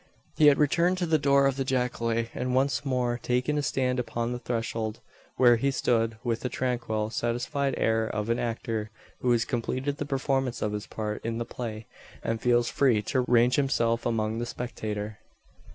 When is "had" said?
0.47-0.57